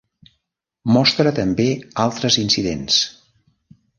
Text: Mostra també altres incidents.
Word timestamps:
Mostra 0.95 1.33
també 1.41 1.67
altres 2.05 2.39
incidents. 2.45 2.97